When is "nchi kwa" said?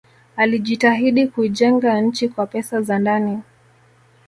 2.01-2.45